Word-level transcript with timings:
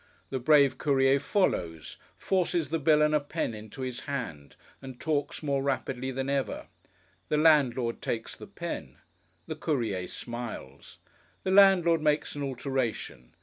The 0.31 0.39
brave 0.39 0.79
Courier 0.79 1.19
follows, 1.19 1.97
forces 2.17 2.69
the 2.69 2.79
bill 2.79 3.03
and 3.03 3.13
a 3.13 3.19
pen 3.19 3.53
into 3.53 3.81
his 3.83 3.99
hand, 3.99 4.55
and 4.81 4.99
talks 4.99 5.43
more 5.43 5.61
rapidly 5.61 6.09
than 6.09 6.27
ever. 6.27 6.65
The 7.29 7.37
landlord 7.37 8.01
takes 8.01 8.35
the 8.35 8.47
pen. 8.47 8.97
The 9.45 9.55
Courier 9.55 10.07
smiles. 10.07 10.97
The 11.43 11.51
landlord 11.51 12.01
makes 12.01 12.33
an 12.33 12.41
alteration. 12.41 13.35